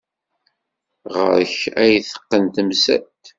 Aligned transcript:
Ɣer-k 1.13 1.55
ay 1.83 1.93
teqqen 2.07 2.43
temsalt. 2.55 3.19